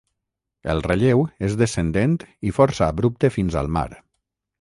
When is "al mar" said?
3.63-3.85